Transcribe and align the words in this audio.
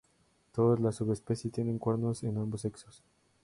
Todas 0.51 0.79
las 0.79 0.95
subespecies 0.95 1.53
tienen 1.53 1.77
cuernos 1.77 2.23
en 2.23 2.35
ambos 2.39 2.61
sexos. 2.61 3.03